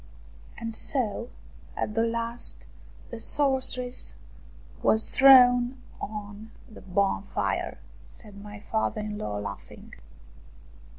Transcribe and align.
"And 0.57 0.75
so 0.75 1.29
at 1.77 1.93
the 1.93 2.01
last 2.01 2.65
the 3.11 3.19
sorceress 3.19 4.15
was 4.81 5.11
thrown 5.15 5.79
on 5.99 6.49
the 6.67 6.81
bonfire!" 6.81 7.77
said 8.07 8.41
my 8.41 8.61
father 8.71 9.01
in 9.01 9.19
law, 9.19 9.37
laughing. 9.37 9.93